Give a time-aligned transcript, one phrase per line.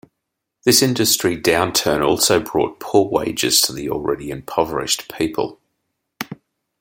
[0.63, 5.59] This industrial down turn also brought poor wages to the already impoverished people.